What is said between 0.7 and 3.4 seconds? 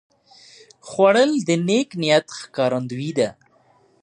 خوړل د نیک نیت ښکارندویي ده